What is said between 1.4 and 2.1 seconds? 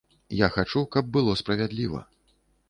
справядліва.